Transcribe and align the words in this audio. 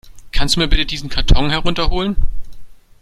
Kannst 0.31 0.55
du 0.55 0.59
mir 0.61 0.67
bitte 0.67 0.87
diesen 0.87 1.09
Karton 1.11 1.51
herunter 1.51 1.91
holen? 1.91 2.15